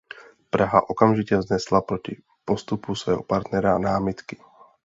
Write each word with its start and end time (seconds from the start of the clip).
Praha 0.49 0.81
okamžitě 0.89 1.37
vznesla 1.37 1.81
proti 1.81 2.21
postupu 2.45 2.95
svého 2.95 3.23
partnera 3.23 3.77
námitky. 3.79 4.37